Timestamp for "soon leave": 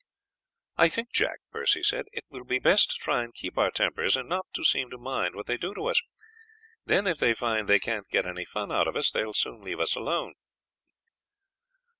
9.35-9.79